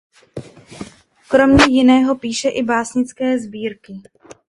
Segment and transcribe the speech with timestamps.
[1.27, 4.01] Kromě jiného píše i básnické sbírky.